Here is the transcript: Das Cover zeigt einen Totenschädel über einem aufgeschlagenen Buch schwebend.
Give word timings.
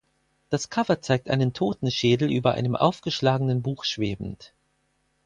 Das 0.49 0.71
Cover 0.71 0.99
zeigt 0.99 1.29
einen 1.29 1.53
Totenschädel 1.53 2.31
über 2.31 2.55
einem 2.55 2.75
aufgeschlagenen 2.75 3.61
Buch 3.61 3.83
schwebend. 3.83 4.51